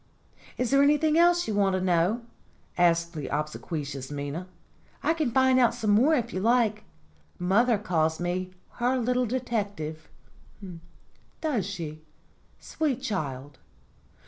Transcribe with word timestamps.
"Is 0.57 0.71
there 0.71 0.81
anything 0.81 1.15
else 1.15 1.47
you 1.47 1.53
want 1.53 1.75
to 1.75 1.79
know?" 1.79 2.23
asked 2.75 3.13
the 3.13 3.27
obsequious 3.27 4.09
Minna. 4.09 4.47
"I 5.03 5.13
can 5.13 5.29
find 5.29 5.59
out 5.59 5.75
some 5.75 5.91
more 5.91 6.15
if 6.15 6.33
you 6.33 6.39
like. 6.39 6.85
Mother 7.37 7.77
calls 7.77 8.19
me 8.19 8.49
her 8.79 8.97
little 8.97 9.27
detective." 9.27 10.09
"Does 11.39 11.67
she? 11.67 12.01
Sweet 12.59 12.99
child! 13.03 13.59